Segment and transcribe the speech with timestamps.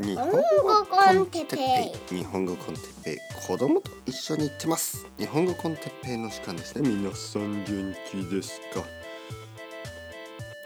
[0.00, 2.16] 日本語コンテッペイ。
[2.18, 3.18] 日本語コンテッペイ。
[3.46, 5.06] 子供と一緒に行ってます。
[5.18, 6.88] 日本語コンテッペイの時間ですね。
[6.88, 8.82] 皆さん元気ですか？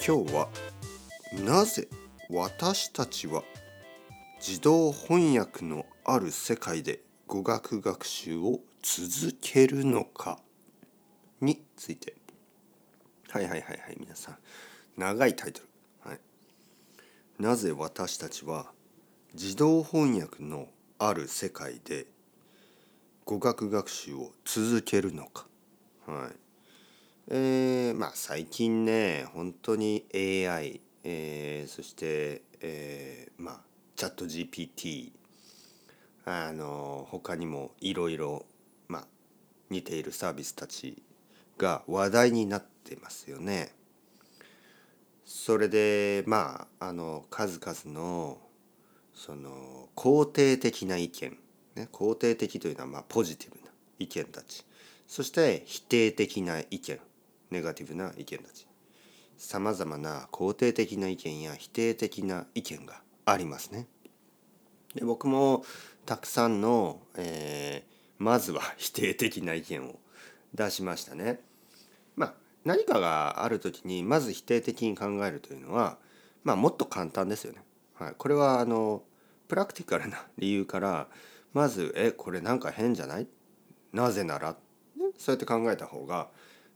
[0.07, 0.49] 今日は
[1.45, 1.89] なぜ
[2.31, 3.43] 私たちは
[4.39, 10.39] 自動翻訳のある世界で語学学習を続けるのか？
[11.43, 12.15] について。
[13.29, 14.39] はいはいはいはい皆さん。
[14.97, 15.69] 長いタイトル。
[16.09, 16.21] はい。
[17.39, 18.73] なぜ私たちは
[19.41, 20.67] 自動翻訳の
[20.99, 22.07] ある世界で
[23.25, 25.47] 語学学習を続けるのか。
[26.07, 26.37] はい
[27.29, 33.61] えー、まあ最近ね本当に AI、えー、そして、えー、まあ
[33.95, 35.13] チャット GPT
[36.25, 38.45] あの他にもいろいろ
[38.89, 39.07] まあ
[39.71, 41.01] 似ているサービスたち
[41.59, 43.73] が話題になってますよね。
[45.25, 48.39] それでまああの数々の
[49.19, 51.37] その肯定的な意見、
[51.75, 54.65] ね、肯定的というのはまポジティブな意見たち
[55.09, 57.01] そして否定的な意見
[57.51, 58.69] ネガティブな意見たち
[59.37, 63.87] さまざまな肯定的な意見や否定的な意見がありますね。
[64.95, 65.65] で僕も
[66.07, 69.99] たくさんの、えー、まずは 否定的な意見を
[70.55, 71.41] 出しましたね。
[72.17, 75.99] まあ何かがある時にまず否定的に考えるというのは
[76.45, 77.63] まあもっと簡単ですよね。
[77.99, 79.03] はい、これはあの
[79.49, 81.09] プラクティカルな理由から
[81.53, 83.27] まず「えこれなんか変じゃない?」
[83.93, 84.57] なぜなら、
[85.17, 86.29] そうやって考えた方が、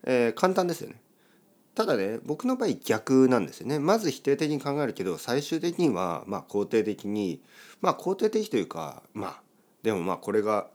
[0.04, 1.00] えー、簡単ですよね。
[1.74, 3.78] ただね僕の場合逆なんですよね。
[3.78, 7.42] まず否定的に考えるけど最終的にはまあ肯定的に
[7.80, 9.42] まあ肯定的というかまあ
[9.82, 10.68] でもまあこれが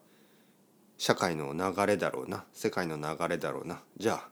[0.98, 4.30] 社会の流れだろうな世界の流れだろうなじゃあ、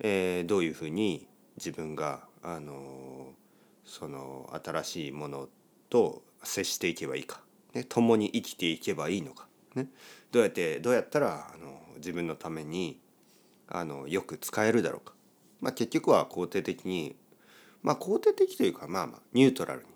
[0.00, 3.34] えー、どういうふうに自分があの
[3.84, 5.48] その新しいもの
[5.90, 7.40] と接していけばいいか、
[7.74, 9.88] ね、共に生きていけばいいのか、ね、
[10.30, 12.98] どうやってどうやったらあの自分のために
[13.68, 15.14] あのよく使えるだろうか、
[15.60, 17.16] まあ、結局は肯定的に
[17.82, 19.86] まあ肯定的というかまあまあニュートラルに。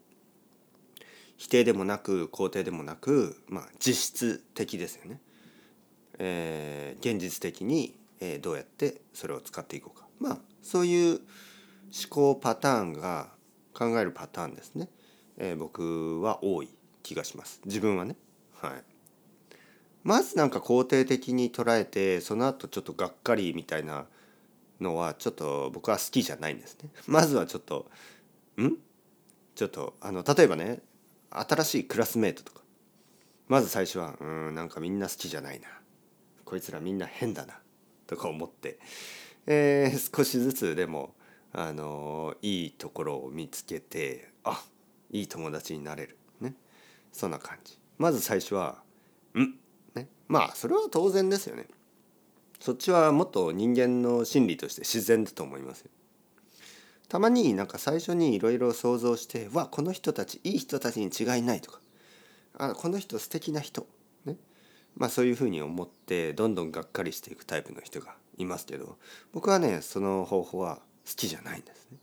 [1.37, 5.21] 否定でもなく肯定でもなく、まあ、実質的ですよね。
[6.19, 10.07] えー、現実的に、えー、どうやってそれを使っていこうか。
[10.19, 11.21] まあそういう思
[12.09, 13.29] 考パターンが
[13.77, 14.89] 考えるパターンですね、
[15.37, 16.71] えー、僕は多い
[17.03, 17.61] 気がします。
[17.67, 18.17] 自分はね。
[18.55, 18.83] はい。
[20.03, 24.07] まずなんか肯定的に捉えてその後ちょっとがっかりみたいな
[24.81, 26.91] のはちょっと僕は好きじゃないんですね。
[27.07, 27.91] まずはちょっと
[28.57, 28.73] ん？
[29.55, 30.81] ちょっとあの例えばね
[31.31, 32.63] 新しいクラスメートとか。
[33.49, 35.69] まず最初はうんなんかみんな好きじゃないな。
[36.45, 37.59] こいつらみんな変だな。
[38.07, 38.79] とか思って、
[39.47, 41.15] えー、少しずつでも
[41.59, 44.62] あのいいところを見つけてあ
[45.11, 46.19] いい友達になれる。
[46.39, 46.55] ね。
[47.12, 47.78] そんな感じ。
[47.97, 48.83] まず最初は
[49.34, 49.59] 「ん」
[49.97, 50.06] ね。
[50.28, 51.66] まあそれは当然ですよね。
[52.61, 55.91] そっちはもっと人間の心理として自然だと思いますよ。
[57.09, 61.81] たまになんか最初にいろいろ想像して「わこの人たちいい人たちに違いない」とか
[62.53, 63.87] 「あこの人素敵な人」
[64.27, 64.37] ね。
[64.95, 68.99] まあそういうふうに思ってどんどんがっかりしていくタイプの人がいますけど
[69.33, 70.83] 僕はねその方法は
[71.15, 71.99] きじゃないんですね。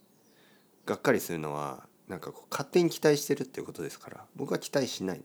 [0.85, 5.21] がっかりするのはなんかこう勝手に期待してるっていうことですから僕は期待しない。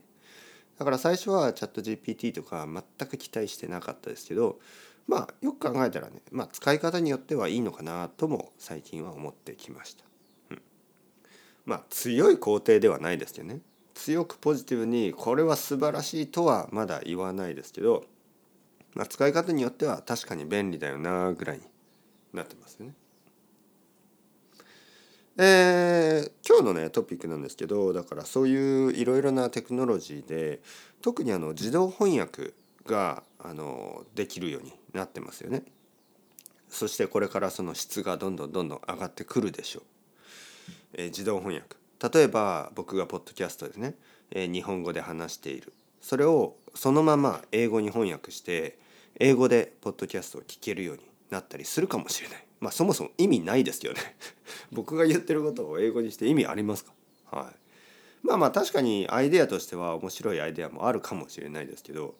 [0.77, 4.59] だから最初はチャット GPT とか全く期待してなかったですけど
[5.07, 10.05] まあよく考えたらね、まあ、使い方によってはいいのかなとも最近は思ってきました。
[10.51, 10.61] うん、
[11.65, 13.59] まあ強い肯定ではないですけどね
[13.93, 18.05] 強くポジティブにこれは素晴らしいとはまだ言わないですけど、
[18.93, 21.63] まあ、使い方によっては確かに便利だよなぐらいに
[22.33, 22.93] なってますよね。
[25.41, 30.59] えー、今日のねトピックなんですけどだからそういういろいろなテクノロジーで
[31.01, 32.53] 特にあの自動翻訳
[32.85, 35.63] があのできるようになってますよね。
[36.67, 39.83] そしてこれからその質がどんどんどんどん上がってくるでしょう。
[40.95, 41.77] えー、自動翻訳
[42.13, 43.95] 例えば僕がポッドキャストでね、
[44.31, 45.71] えー、日本語で話している
[46.01, 48.77] それをそのまま英語に翻訳して
[49.17, 52.48] 英語でポッドキャストを聞けるようになったりするかもしれない。
[52.59, 53.99] まあそもそも意味ないですよね。
[54.71, 56.93] 僕が言ってることを英語にして意味ありますか？
[57.31, 57.55] はい。
[58.21, 62.15] まあまあ確かにアイデアとしては面白いアイデアもあるかもしれないですけど、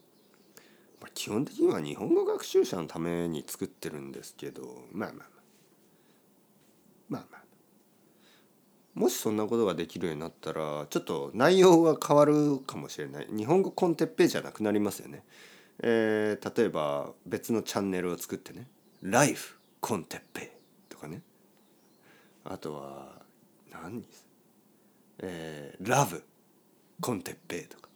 [1.02, 5.42] まあ、基本的には日本語学習者のために作ってるんですけどまあまあまあ
[7.10, 7.44] まあまあ
[8.94, 13.28] もしそんなことができるようになったらちょっと内容が変わるかもしれない。
[13.30, 15.24] 日本語コンテッペイじゃなくなりますよね。
[15.82, 18.68] えー、例えば別のチャンネルを作ってね
[19.02, 20.52] 「ライフコンテッペ
[20.90, 21.22] とかね。
[22.44, 23.22] あとは
[23.72, 24.04] 何
[25.20, 26.24] えー、ラブ。
[27.02, 27.90] コンテッペとか。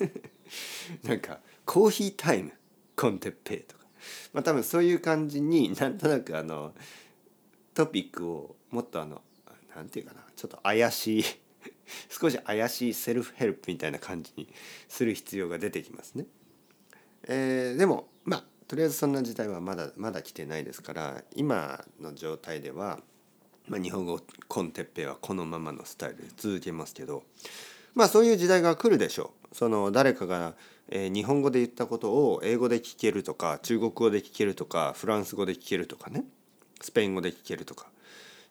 [1.04, 2.52] なんかコーヒータイム。
[2.96, 3.86] コンテッペとか。
[4.32, 6.74] まあ多分そういう感じになんとなくあの
[7.74, 9.22] トピックをもっとあの
[9.74, 10.24] なんていうかな。
[10.36, 11.24] ちょっと怪しい。
[12.08, 14.48] 少し怪しいセルフヘルプみたいな感じに
[14.88, 16.26] する必要が出てきますね。
[17.24, 18.09] えー、でも
[18.70, 23.00] とりあえずそんな時代はまだまだ来てないですから今の状態では、
[23.66, 27.24] まあ、日本語コンテッペイはこのままのスタイルで続けますけど
[27.96, 29.56] まあそういう時代が来るでしょう。
[29.56, 30.54] その誰かが、
[30.88, 36.22] えー、日本語で言ったことを英語で聞けるとか中国語で聞けるとかフランス語で聞けるとかね。
[36.80, 37.88] スペイン語で聞けるとか。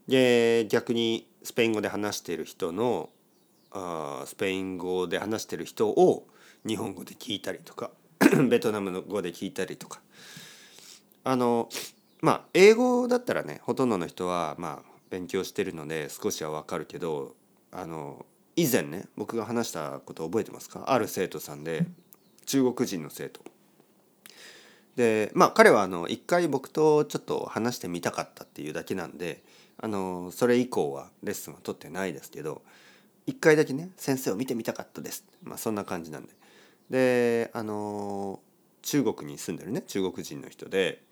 [0.10, 3.10] で逆にスペイン語で話している人の
[3.72, 6.28] あスペイン語で話してる人を
[6.68, 7.92] 日本語で聞いたりとか。
[8.50, 10.02] ベトナムの語で聞いたりとか。
[11.24, 11.70] あの
[12.22, 17.36] まあ英語だったらねほとんどの人はまあ勉強してるので少しはわかるけど
[17.72, 20.86] あの以前ね僕が話したこと覚えてますか？
[20.88, 21.86] ある生徒さんで
[22.46, 23.42] 中国人の生徒。
[24.96, 29.44] でまあ彼はあの一回僕とちょっと話してみたかったっていうだけなんで
[29.78, 32.62] あのそれ以降はレッスンは取ってないですけど
[33.26, 35.26] 一回だけね先生を見てみたかったです。
[35.44, 36.39] まあそんな感じなんで。
[36.90, 38.40] であの
[38.82, 41.04] 中国に住んでるね中国人の人で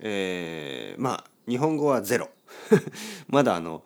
[0.00, 2.28] えー、まあ日本語はゼロ。
[3.28, 3.82] まだあの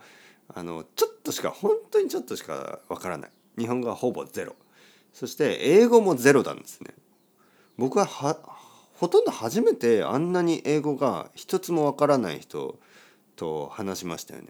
[0.48, 3.30] あのちょっとしか本当にちょっとしかわからない。
[3.58, 4.56] 日本語はほぼゼロ。
[5.12, 6.94] そして英語もゼロなんですね。
[7.78, 8.38] 僕はは
[8.94, 12.78] ほとんど初めてあんなに英語が一つもわからない人
[13.36, 14.48] と話しましたよね。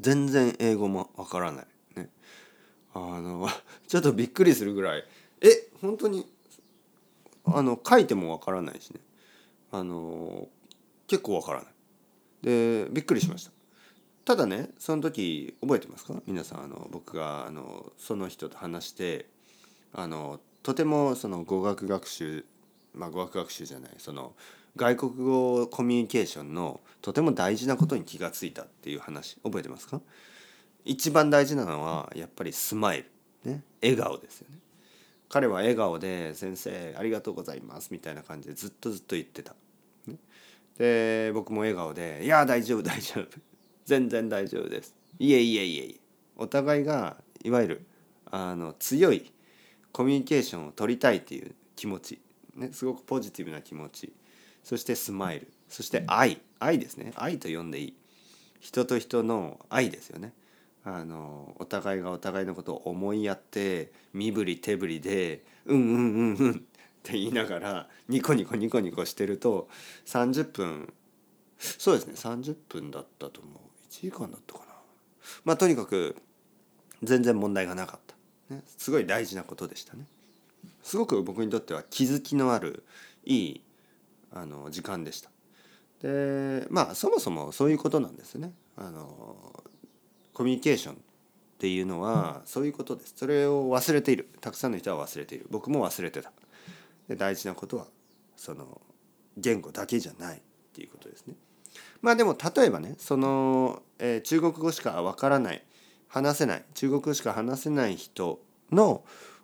[0.00, 1.66] 全然英語もわからない。
[1.96, 2.08] ね。
[2.94, 3.48] あの
[3.86, 5.04] ちょっとびっくりするぐらい
[5.40, 6.26] え本当に
[7.44, 9.00] あの書いてもわからないしね。
[9.70, 10.48] あの
[11.06, 11.68] 結構わからない。
[12.42, 13.52] でびっくりしました。
[14.24, 16.14] ただねその時覚えてますか？
[16.26, 19.26] 皆さんあの僕があのその人と話して
[19.92, 22.44] あのとてもその語学学習
[22.94, 24.34] まあ語学学習じゃないその
[24.76, 30.00] 外国語コミュニケーションのとても大事なことに気がついたっていう話覚えてますか？
[30.84, 33.06] 一番大事なのはやっぱりスマイ
[33.44, 34.57] ル、ね、笑顔ですよね。
[35.28, 39.54] 彼は笑顔で「先生ありがとうございます」みたいな感じでずっとずっと言ってた。
[40.78, 43.28] で僕も笑顔で「いや大丈夫大丈夫。
[43.84, 46.00] 全然大丈夫です」「いえいえいえいえ」
[46.36, 47.86] お互いがいわゆる
[48.26, 49.32] あの強い
[49.92, 52.20] コミュニケーションを取りたいっていう気持ち、
[52.54, 54.12] ね、すごくポジティブな気持ち。
[54.62, 55.48] そしてスマイル。
[55.68, 56.40] そして愛。
[56.60, 57.12] 愛ですね。
[57.16, 57.94] 愛と呼んでいい。
[58.60, 60.32] 人と人の愛ですよね。
[60.90, 66.54] あのお互いがお互いのことを思いやって身振り手振りで「うんうんうんうん」っ
[67.02, 69.68] て言いながらニコニコニコニコしてると
[70.06, 70.94] 30分
[71.58, 73.54] そうですね30分だったと思う。
[73.90, 74.66] 1時間だったかな。
[75.44, 76.16] まあとにかく
[77.02, 78.00] 全然問題がなかっ
[78.48, 80.06] た、ね、すごい大事なことでしたね。
[80.82, 82.84] すごく僕にとっては気づきのある
[83.24, 83.64] いい
[84.32, 85.30] あの時間でした。
[86.00, 88.54] でまあそもそもそういうことなんですね。
[88.76, 89.64] あの
[90.38, 90.96] コミュニケーションっ
[91.58, 93.12] ていうのはそういうことです。
[93.16, 94.28] それを忘れている。
[94.40, 95.46] たくさんの人は忘れている。
[95.50, 96.30] 僕も忘れてた。
[97.08, 97.88] で大事なことは
[98.36, 98.80] その
[99.36, 100.38] 言語だけじゃない。
[100.38, 100.40] っ
[100.72, 101.34] ていうことですね。
[102.02, 105.64] まあでも例えばねその、えー、中国語しかわからない。
[106.06, 106.64] 話せない。
[106.74, 108.38] 中国語しか話せない人
[108.70, 109.02] の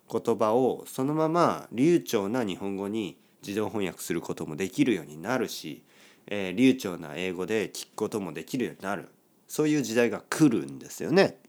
[0.09, 5.83] 言葉をそのまま流暢な日本語に自動翻訳することもできるようになるし、
[6.27, 9.09] えー、流暢な英語で聞くこともできるようになる
[9.47, 11.39] そういう時代が来るんですよね。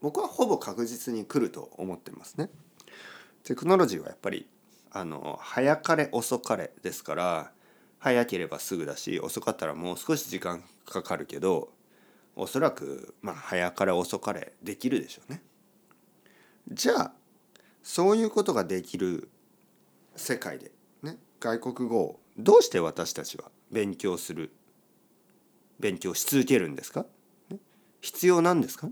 [0.00, 2.50] 僕はほぼ確実に来ると思ってますね。
[3.42, 4.46] テクノロジーはやっぱり
[4.90, 7.52] あの早かれ遅かれですから
[7.98, 11.70] 早ければすぐだし遅かったらもう少し時間かかるけど
[12.36, 15.42] おそらくまあ早かれ遅かれできるでしょうね。
[16.68, 17.12] じゃあ
[17.82, 19.28] そういうことができる
[20.16, 20.70] 世界で
[21.02, 24.52] ね外国語をどうして私たちは勉強する
[25.80, 27.06] 勉強し続けるんですか？
[28.00, 28.88] 必要なんですか？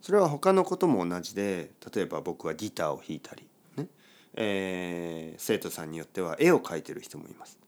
[0.00, 3.88] それは他のことも同じで例えば僕はギターを弾いたりね、
[4.34, 7.58] えー、生徒さんによっては絵を描いてる人もいます。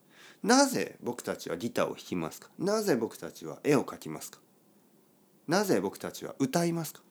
[0.41, 2.49] なぜ僕たちはギターを弾きますか？
[2.57, 4.39] なぜ僕たちは絵を描きますか？
[5.47, 7.01] なぜ僕たちは歌いますか？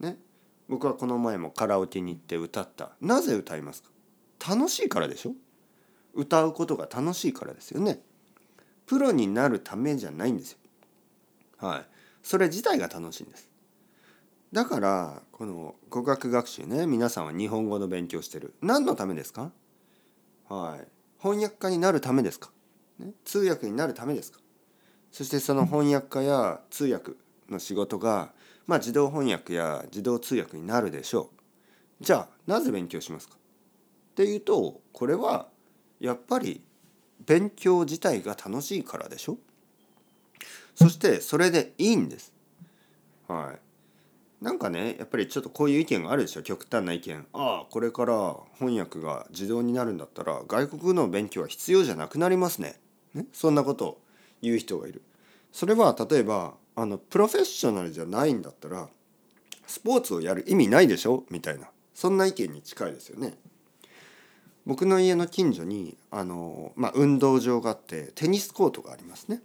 [0.00, 0.16] ね。
[0.68, 2.92] 僕はこの前もカラオケに行って歌った。
[3.00, 3.90] なぜ歌いますか？
[4.50, 5.32] 楽しいからでしょ？
[6.14, 8.00] 歌うことが楽しいからですよね。
[8.86, 10.58] プロになるためじゃないんですよ。
[11.58, 11.86] はい。
[12.22, 13.48] それ自体が楽しいんです。
[14.52, 18.54] だからこの語学学習ね皆さんは日本語の勉強してる。
[18.60, 19.52] 何のためですか？
[20.48, 20.88] はい。
[21.22, 22.50] 翻訳家になるためですか、
[22.98, 24.40] ね、通訳になるためですか？
[25.12, 27.12] そしてその翻訳家や通訳
[27.48, 28.32] の仕事が、
[28.66, 31.30] まあ、自動翻訳や自動通訳になるでしょ
[32.00, 32.04] う。
[32.04, 33.36] じゃあなぜ勉強しますか？
[33.36, 33.38] っ
[34.14, 35.46] ていうとこれは
[36.00, 36.62] やっぱり
[37.26, 39.38] 勉強自体が楽しいからでしょ？
[40.74, 42.32] そしてそれでいいんです。
[43.28, 44.44] はい。
[44.44, 46.42] なんかねやっぱりちょっとこういう意見があるでしょ？
[46.42, 47.26] 極端な意見。
[47.34, 52.80] ああこれから翻訳が自動になるんだったら外国語の勉強は必要じゃなくなりますね。
[53.12, 53.26] ね？
[53.32, 54.00] そんなことを
[54.40, 55.02] 言う人がいる。
[55.52, 58.88] それは例えばあのプロフェッショナルじゃないんだったら
[59.66, 61.24] スポーツをやる意味ないでしょ？
[61.28, 63.34] みたいなそんな意見に近いですよね。
[64.70, 69.42] 僕の家の近所にあの、まあ、運動場があってテニスコートがありますね。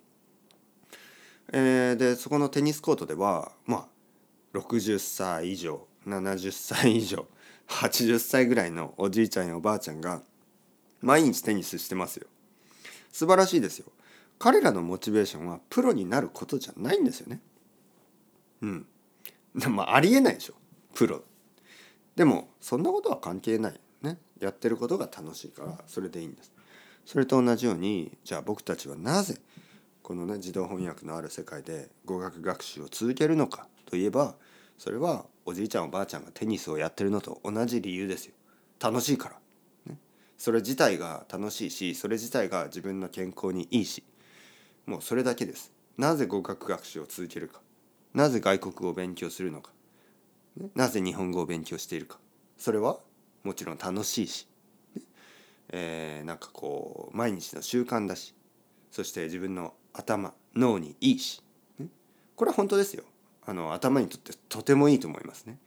[1.52, 3.88] えー、でそこのテニスコートではま
[4.54, 7.26] あ60歳以上70歳以上
[7.68, 10.22] 80歳ぐらいのおじいちゃんやおばあちゃんが
[11.02, 12.28] 毎日テニスしてますよ。
[13.12, 13.88] 素晴らしいですよ。
[14.38, 17.40] 彼らのモチベーションはプロになることじゃないんですよね。
[18.62, 18.86] うん。
[19.72, 20.54] まあありえないでしょ
[20.94, 21.24] プロ。
[22.16, 23.80] でもそんなことは関係ない。
[24.40, 24.46] ね。
[24.46, 26.52] やってることが楽しいからそれでいいんです。
[27.06, 29.36] それと同じようにじゃあ僕たちはなぜ
[30.02, 34.36] このね自動翻訳のある世界で語学学習を続けるのかといえば
[34.78, 38.34] それはおじいちゃんおばあちゃんがテニスをやってるのと同じ理由ですよ。
[38.80, 39.36] 楽しいから。
[39.94, 40.00] ね、
[40.38, 44.04] それ自体が楽しいしそれ自体が自分の健康にいいし
[44.86, 45.76] もうそれだけです。
[45.98, 47.62] なぜ語学学習を続けるか
[48.14, 49.72] なぜ外国語を勉強するのか、
[50.58, 52.18] ね、なぜ日本語を勉強しているか
[52.58, 53.00] それは
[53.46, 54.48] もちろん楽しいし、
[54.96, 55.02] ね
[55.70, 58.36] えー、なんかこう毎日の習慣だし
[58.92, 61.42] そして自分の頭脳にいいし、
[61.80, 61.88] ね、
[62.36, 63.04] これは本当ですよ
[63.46, 65.60] あの頭にとってとてもいいと思いますね。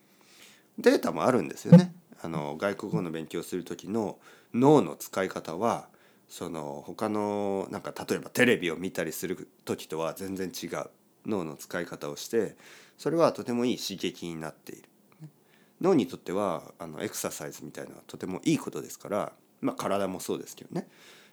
[0.79, 1.95] データもあるんですよね。
[2.21, 4.19] あの外国語の勉強する時の
[4.53, 5.89] 脳の使い方は
[6.29, 10.91] その他のなんか例えばテレビを見たりする時とは全然違う
[11.27, 12.57] 脳の使い方をして
[12.97, 14.89] それはとてもいい刺激になっている。
[15.81, 20.89] 脳にとってはあのエクササイズみたいなとてもいいことですから、まあ、体もそうですけどね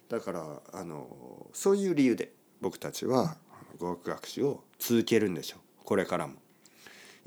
[0.09, 3.37] だからあのそういう理由で僕たちは
[3.79, 6.35] 語学学習を続けるんでしょうこれからも。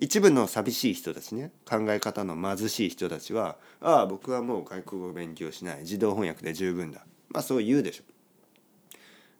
[0.01, 8.13] 一部の寂しい人たちね考え方の貧しい人たちは「ああ僕はもう外国語を勉強しない自動翻訳で十分だ」まあそう言うでしょう。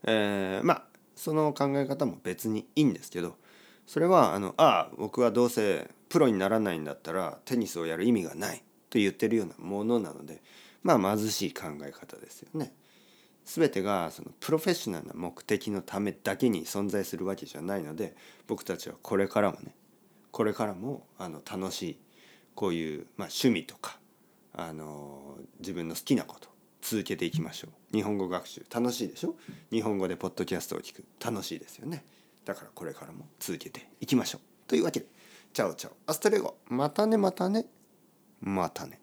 [0.05, 3.37] えー、まあその考え方も別にいいんですけど
[3.89, 8.59] それはあの「ああ僕はどうせプロにならないんだったらテニスをやる意味がない
[8.91, 10.43] と言ってるようなものなので
[10.83, 12.75] まあ貧しい考え方ですよね。
[13.47, 18.15] 全てがそのプロフェッショナルな目的のためだけに存在するわけじゃないので
[18.47, 19.75] 僕たちはこれからもね
[20.33, 21.99] これからもあの楽しい
[22.55, 23.99] こういう、まあ、趣味とか
[24.53, 26.51] あの自分の好きなこと
[26.83, 27.97] 続けていきましょう。
[27.97, 29.35] 日本語学習楽しいでしょ？
[29.73, 32.05] 日本語でポッドキャストを聞く楽しいですよね。
[32.49, 34.41] だからこれからも続けていきましょう。
[34.67, 35.07] というわけで
[35.53, 35.93] Ciao ciao。
[36.07, 36.57] Hasta luego。
[36.65, 37.67] またねまたね。
[38.41, 39.03] またね。